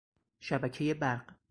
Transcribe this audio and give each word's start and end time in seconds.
شبکهی 0.39 0.93
برق 0.93 1.35